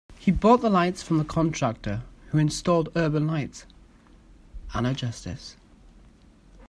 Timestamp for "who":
2.29-2.39